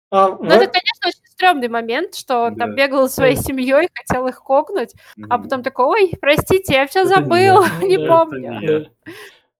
[0.10, 2.76] А Ну, в- это, конечно, очень стрёмный момент, что он там Да.
[2.78, 3.42] бегал со своей Да.
[3.42, 4.94] семьей, хотел их кокнуть,
[5.30, 5.44] а Мгм.
[5.44, 8.60] потом такой, ой, простите, я все Это не забыл, не Да, это помню.
[8.62, 8.68] не.
[8.68, 8.86] Да.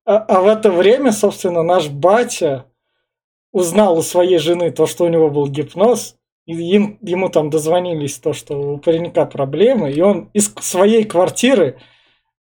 [0.06, 2.66] А, а в это время, собственно, наш батя
[3.52, 8.18] узнал у своей жены то, что у него был гипноз, и им, ему там дозвонились
[8.18, 11.80] то, что у паренька проблемы, и он из своей квартиры,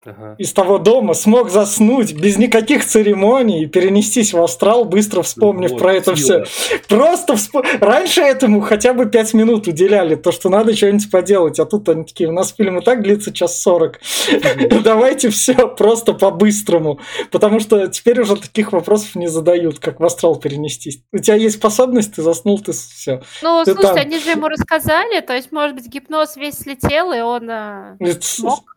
[0.06, 0.36] Ага.
[0.38, 5.80] из того дома смог заснуть без никаких церемоний и перенестись в астрал, быстро вспомнив Вот,
[5.82, 6.46] про это сила.
[6.46, 6.80] все.
[6.88, 11.66] Просто всп- раньше этому хотя бы пять минут уделяли, то, что надо что-нибудь поделать, а
[11.66, 14.00] тут они такие, у нас фильм и так длится час сорок.
[14.84, 17.00] Давайте все просто по-быстрому.
[17.32, 21.02] Потому что теперь уже таких вопросов не задают, как в астрал перенестись.
[21.12, 23.22] У тебя есть способность, ты заснул, ты все.
[23.42, 23.98] Ну, Ты слушай, там.
[23.98, 27.50] они же ему рассказали, то есть, может быть, гипноз весь слетел, и он...
[27.50, 28.76] а, Смог?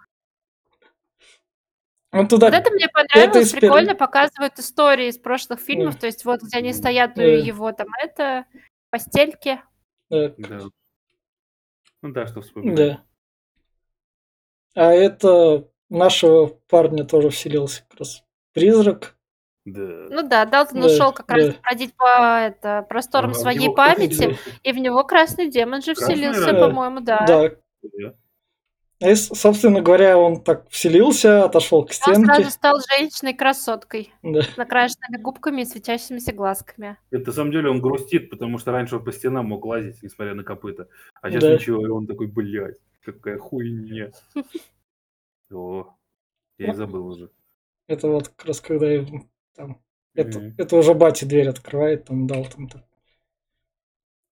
[2.12, 2.48] Он туда...
[2.48, 6.59] Вот это мне понравилось, пер- прикольно показывают истории из прошлых фильмов, то есть вот где
[6.59, 7.27] они стоят у Да.
[7.27, 8.44] его там это,
[8.90, 9.61] постельки.
[10.11, 10.33] Да.
[12.03, 12.75] Ну да, что вспомнить.
[12.75, 13.03] Да.
[14.75, 18.22] А это нашего парня тоже вселился как раз
[18.53, 19.16] призрак.
[19.64, 19.81] Да.
[20.11, 21.55] Ну да, Далтон Да, ушел как раз да.
[21.62, 26.14] бродить по это, просторам в своей него памяти, и в него красный демон же Красный,
[26.14, 26.61] вселился, да.
[26.66, 27.25] по-моему, да.
[27.27, 28.14] Да.
[29.03, 32.25] И, с- собственно говоря, он так вселился, отошел к Он стенке.
[32.25, 34.43] сразу стал женщиной-красоткой, Да.
[34.57, 36.97] накрашенными губками и светящимися глазками.
[37.11, 40.35] Это, на самом деле он грустит, потому что раньше он по стенам мог лазить, несмотря
[40.35, 40.88] на копыта.
[41.21, 41.55] А сейчас Да.
[41.55, 44.11] ничего, и он такой, блядь, какая хуйня.
[45.51, 45.95] О,
[46.59, 47.31] я и забыл уже.
[47.88, 48.87] Это вот как раз когда
[49.57, 49.81] там...
[50.15, 52.85] Это, уже батя дверь открывает, там дал там то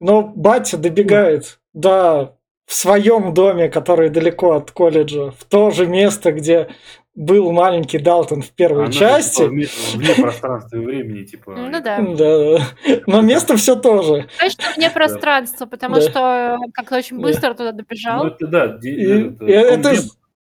[0.01, 6.33] Но батя добегает до в своем доме, который далеко от колледжа, в то же место,
[6.33, 6.68] где
[7.14, 9.38] был маленький Далтон в первой Она же, части.
[9.42, 11.55] типа, вне, вне пространства и времени, типа.
[11.57, 11.98] Ну да.
[12.01, 13.01] Да.
[13.07, 14.29] Но место все тоже.
[14.40, 16.01] Точно вне пространства, потому Да.
[16.01, 17.22] что как-то очень Да.
[17.25, 18.27] быстро туда Ну добежал.
[18.29, 18.66] это да.
[18.79, 19.94] де- И, это, и он это,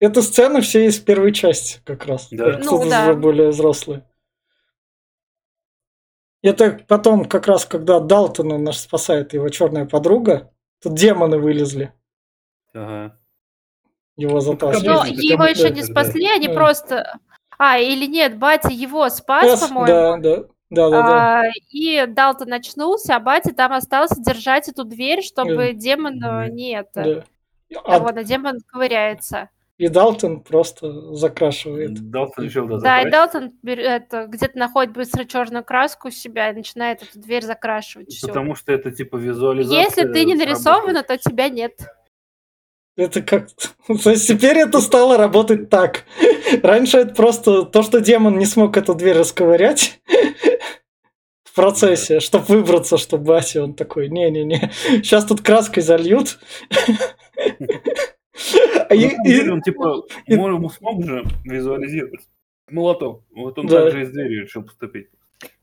[0.01, 2.27] эта сцена все из первой части как раз.
[2.31, 2.53] Да.
[2.57, 3.13] Тут Ну, уже да.
[3.13, 4.03] более взрослые.
[6.41, 11.93] Это потом, как раз, когда Далтона наш спасает его черная подруга, тут демоны вылезли.
[12.73, 13.17] Ага.
[14.17, 14.87] Его Ну, затащили.
[14.87, 16.53] Но его еще не спасли, они Да.
[16.53, 17.19] просто...
[17.57, 19.87] А, или нет, батя его спас, по-моему.
[19.87, 21.39] Да, да, да, да, да.
[21.41, 25.71] А, и Далтон очнулся, а батя там остался держать эту дверь, чтобы Да.
[25.73, 26.55] демон э, Мгм.
[26.55, 27.03] не это.
[27.03, 27.23] да.
[27.85, 29.49] А А- вот, а демон ковыряется.
[29.77, 32.09] и Далтон просто закрашивает.
[32.09, 33.09] Далтон решил, да, Да, и.
[33.11, 38.27] Далтон это, где-то находит быстро черную краску у себя и начинает эту дверь закрашивать всю.
[38.27, 39.81] Потому что это типа визуализация.
[39.81, 41.73] Если ты не нарисована, то тебя нет.
[42.99, 43.47] Это как...
[44.03, 46.03] То есть теперь это стало работать так.
[46.61, 50.01] Раньше это просто то, что демон не смог эту дверь расковырять
[51.43, 54.71] в процессе, чтобы выбраться, чтобы Бася, он такой, не-не-не,
[55.03, 56.39] сейчас тут краской зальют.
[58.91, 62.21] И- самом и- деле он типа и- мо- смог же визуализировать
[62.69, 63.23] молоток.
[63.35, 63.83] Вот он Да.
[63.83, 65.07] так же и с дверью решил поступить.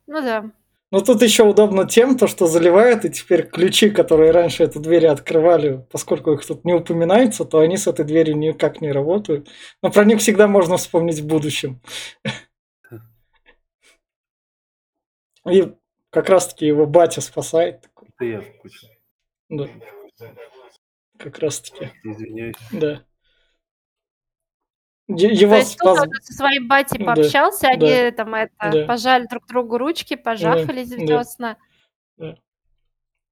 [0.06, 0.50] Ну да.
[0.92, 5.08] Ну тут еще удобно тем, то, что заливает, и теперь ключи, которые раньше эту дверь
[5.08, 9.48] открывали, поскольку их тут не упоминается, то они с этой дверью никак не работают.
[9.82, 11.80] Но про них всегда можно вспомнить в будущем.
[15.48, 15.72] И
[16.10, 17.90] как раз-таки его батя спасает.
[18.18, 18.44] Это я.
[19.48, 19.68] Да,
[21.18, 22.56] как раз-таки, Извиняюсь.
[22.72, 23.04] да.
[25.08, 26.08] То Его есть тут спас...
[26.08, 28.84] он со своим батей Да, пообщался, они там это, да.
[28.86, 30.96] пожали друг другу ручки, пожахались да.
[30.96, 31.56] весна.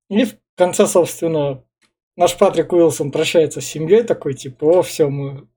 [0.09, 1.65] И в конце, собственно,
[2.17, 5.49] наш Патрик Уилсон прощается с семьей, такой, типа, о, все, мы...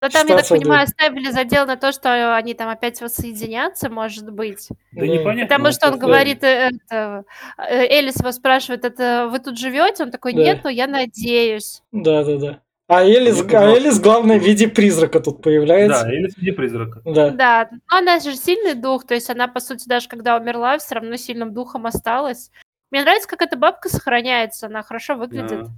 [0.00, 0.54] Но там, я так да.
[0.54, 4.68] понимаю, оставили задел на то, что они там опять воссоединятся, может быть.
[4.92, 5.06] Да Да.
[5.06, 5.42] непонятно.
[5.46, 7.24] Потому ну, что он говорит, э, это,
[7.58, 10.04] э, Элис его спрашивает, это вы тут живете?
[10.04, 10.42] Он такой, Да.
[10.42, 11.82] нет, но я надеюсь.
[11.92, 12.60] Да-да-да.
[12.88, 13.72] А Элис, Ну, а.
[13.72, 16.04] Элис, главное, в виде призрака тут появляется.
[16.04, 17.00] Да, или среди призрака.
[17.04, 17.30] Да.
[17.30, 20.94] Да, но она же сильный дух, то есть она, по сути, даже когда умерла, все
[20.96, 22.50] равно сильным духом осталась.
[22.92, 25.64] Мне нравится, как эта бабка сохраняется, она хорошо выглядит.
[25.64, 25.70] Да.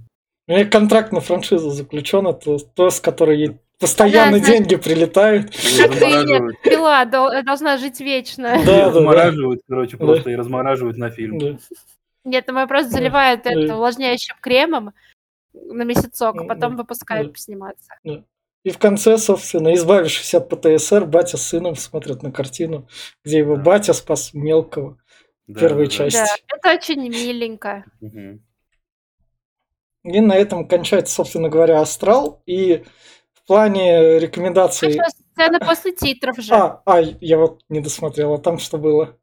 [0.47, 4.75] У нее контракт на франшизу заключен, это то, с которой ей постоянно Да, знаешь- деньги
[4.75, 5.55] прилетают.
[5.63, 6.61] И замораживают.
[6.61, 8.61] пила дол- должна жить вечно.
[8.65, 10.05] Да, замораживают, короче, Да.
[10.05, 11.39] просто и размораживают на фильм.
[11.39, 11.57] Да.
[12.25, 13.51] Нет, ну, ее просто заливают да.
[13.51, 14.93] это увлажняющим кремом
[15.65, 17.33] на месяцок, а потом выпускают да.
[17.33, 17.93] посниматься.
[18.63, 22.87] И в конце, собственно, избавившись от ПТСР, батя с сыном смотрят на картину,
[23.23, 23.61] где его Да.
[23.61, 24.97] батя спас мелкого.
[25.47, 26.17] Да, Первой да, части.
[26.17, 27.85] Да, это очень миленько.
[30.03, 32.41] И на этом кончается, собственно говоря, Астрал.
[32.45, 32.83] И
[33.33, 34.93] в плане рекомендаций...
[34.93, 36.53] Сейчас сцена после титров же.
[36.53, 38.37] А, а, я вот не досмотрела.
[38.37, 39.17] Там что было?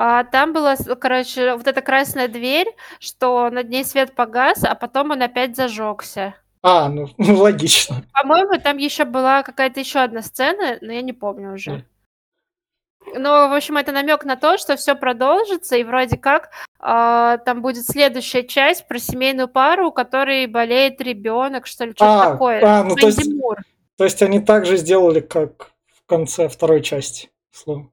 [0.00, 2.68] А там была, короче, вот эта красная дверь,
[3.00, 6.36] что над ней свет погас, а потом он опять зажегся.
[6.62, 8.04] А, ну, ну, логично.
[8.12, 11.70] По-моему, там еще была какая-то еще одна сцена, но я не помню уже.
[11.72, 11.84] Мгм.
[13.16, 17.60] Ну, в общем, это намек на то, что все продолжится, и вроде как а, там
[17.60, 22.62] будет следующая часть про семейную пару, у которой болеет ребенок, что ли, что-то А, такое.
[22.64, 23.32] а, ну, то есть-.
[23.96, 27.30] То есть они так же сделали, как в конце второй части.
[27.50, 27.90] Словом.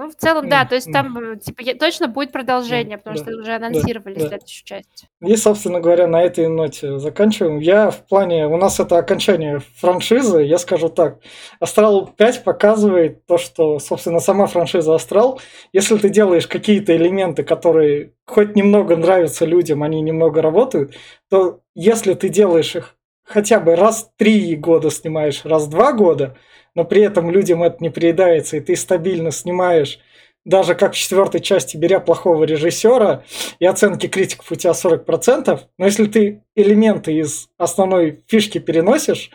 [0.00, 3.36] Ну, в целом, да, то есть там э, типа точно будет продолжение, потому да, что
[3.36, 4.28] уже анонсировали да.
[4.28, 5.06] следующую часть.
[5.20, 7.58] И, собственно говоря, на этой ноте заканчиваем.
[7.58, 8.46] Я в плане...
[8.46, 11.18] У нас это окончание франшизы, я скажу так.
[11.58, 15.40] Астрал 5 показывает то, что, собственно, сама франшиза Астрал,
[15.72, 20.94] если ты делаешь какие-то элементы, которые хоть немного нравятся людям, они немного работают,
[21.28, 22.94] то если ты делаешь их
[23.28, 26.36] хотя бы раз три года снимаешь, раз два года,
[26.74, 30.00] но при этом людям это не приедается, и ты стабильно снимаешь,
[30.44, 33.24] даже как в четвертой части, беря плохого режиссера,
[33.58, 39.30] и оценки критиков у тебя 40%, но если ты элементы из основной фишки переносишь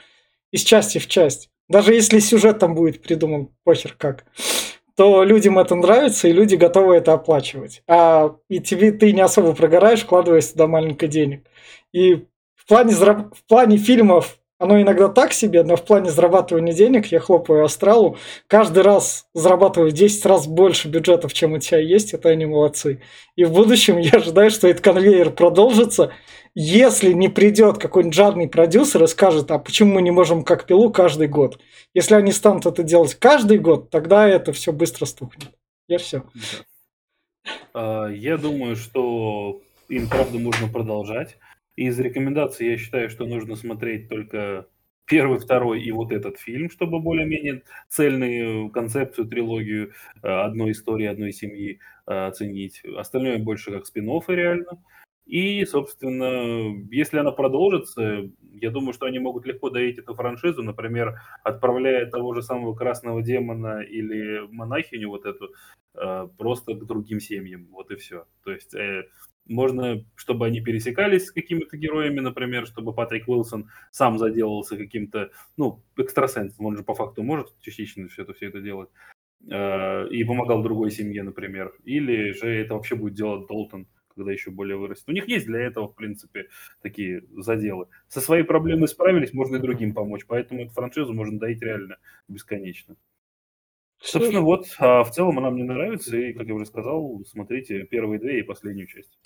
[0.52, 4.26] из части в часть, даже если сюжет там будет придуман похер как,
[4.96, 7.82] то людям это нравится, и люди готовы это оплачивать.
[7.88, 11.46] А и тебе ты не особо прогораешь, вкладываясь туда маленько денег.
[11.94, 12.26] И
[12.64, 17.20] в плане, в плане фильмов оно иногда так себе, но в плане зарабатывания денег я
[17.20, 18.18] хлопаю Астралу.
[18.48, 23.02] Каждый раз зарабатываю в 10 раз больше бюджетов, чем у тебя есть, это они молодцы.
[23.36, 26.14] И в будущем я ожидаю, что этот конвейер продолжится,
[26.56, 30.92] если не придет какой-нибудь жадный продюсер и скажет, а почему мы не можем как пилу
[30.92, 31.60] каждый год?
[31.94, 35.50] Если они станут это делать каждый год, тогда это все быстро стухнет.
[35.90, 36.24] Я все.
[37.74, 41.38] А, Я думаю, что им, правда, нужно продолжать.
[41.76, 44.68] Из рекомендаций я считаю, что нужно смотреть только
[45.06, 51.34] первый, второй и вот этот фильм, чтобы более-менее цельную концепцию, трилогию э, одной истории, одной
[51.34, 52.82] семьи э, оценить.
[52.98, 54.84] Остальное больше как спин реально.
[55.26, 61.20] И, собственно, если она продолжится, я думаю, что они могут легко доить эту франшизу, например,
[61.44, 65.54] отправляя того же самого Красного Демона или Монахиню вот эту
[65.96, 67.68] э, просто к другим семьям.
[67.72, 68.26] Вот и все.
[68.44, 68.76] То есть
[69.46, 75.84] можно, чтобы они пересекались с какими-то героями, например, чтобы Патрик Уилсон сам заделался каким-то, ну,
[75.98, 78.90] экстрасенсом, он же по факту может частично все это, все это делать,
[79.50, 81.74] э, и помогал другой семье, например.
[81.84, 85.10] Или же это вообще будет делать Долтон, когда еще более вырастет.
[85.10, 86.48] У них есть для этого, в принципе,
[86.82, 87.88] такие заделы.
[88.08, 90.26] Со своей проблемой справились, можно и другим помочь.
[90.28, 92.96] Поэтому эту франшизу можно доить реально бесконечно.
[94.04, 98.20] Собственно, вот, а в целом она мне нравится, и, как я уже сказал, смотрите первые
[98.20, 99.18] две и последнюю часть.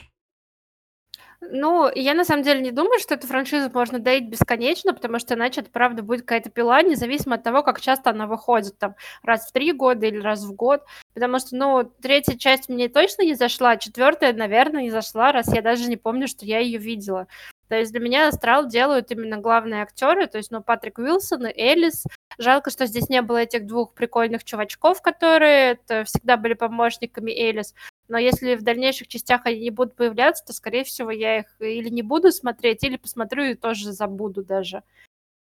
[1.39, 5.35] Ну, я на самом деле не думаю, что эту франшизу можно доить бесконечно, потому что
[5.35, 9.47] иначе это правда будет какая-то пила, независимо от того, как часто она выходит, там, раз
[9.47, 10.83] в три года или раз в год.
[11.13, 15.61] Потому что, ну, третья часть мне точно не зашла, четвертая, наверное, не зашла, раз я
[15.61, 17.27] даже не помню, что я ее видела.
[17.67, 21.59] То есть для меня Астрал делают именно главные актеры, то есть, ну, Патрик Уилсон и
[21.59, 22.05] Элис.
[22.37, 27.73] Жалко, что здесь не было этих двух прикольных чувачков, которые всегда были помощниками Элис.
[28.07, 31.89] Но если в дальнейших частях они не будут появляться, то, скорее всего, я их или
[31.89, 34.83] не буду смотреть, или посмотрю и тоже забуду даже.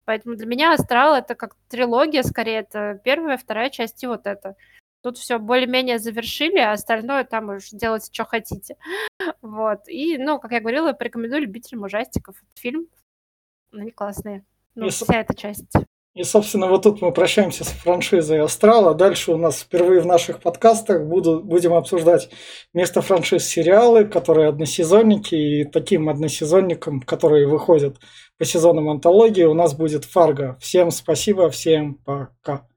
[0.06, 4.56] Поэтому для меня Астрал это как трилогия, скорее, это первая, вторая часть и вот это.
[5.02, 8.76] Тут все более-менее завершили, а остальное там уж делайте, что хотите.
[9.42, 9.88] Вот.
[9.88, 12.36] И, ну, как я говорила, порекомендую любителям ужастиков.
[12.56, 12.88] Фильм,
[13.72, 14.46] они классные.
[14.76, 15.74] Ну, и, вся эта часть.
[16.16, 18.96] И, собственно, вот тут мы прощаемся с франшизой Астрала.
[18.96, 22.30] Дальше у нас впервые в наших подкастах буду, будем обсуждать
[22.74, 27.98] место франшиз сериалы, которые односезонники, и таким односезонником, которые выходят
[28.38, 30.58] по сезонам антологии, у нас будет Фарго.
[30.60, 32.69] Всем спасибо, всем пока.